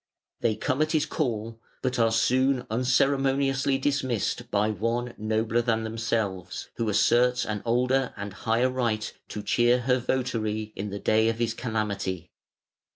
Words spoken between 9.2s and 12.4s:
to cheer her votary in the day of his calamity.